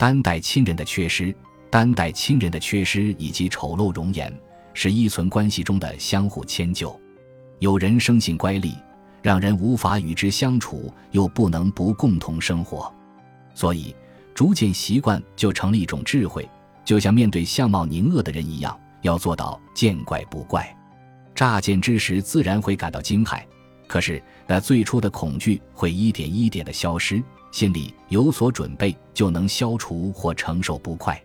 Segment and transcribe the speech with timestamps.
[0.00, 1.34] 担待亲人的缺失，
[1.68, 4.34] 担待亲人的缺失以及丑陋容颜，
[4.72, 6.98] 是依存关系中的相互迁就。
[7.58, 8.74] 有人生性乖戾，
[9.20, 12.90] 让人无法与之相处，又不能不共同生活，
[13.54, 13.94] 所以
[14.34, 16.48] 逐渐习惯就成了一种智慧。
[16.82, 20.74] 就像面对相貌宁恶的人一样，要做到见怪不怪。
[21.34, 23.42] 乍见之时，自然会感到惊骇，
[23.86, 27.22] 可是那最初的恐惧会一点一点的消失。
[27.50, 31.20] 心里有所准备，就能消除或承受不快。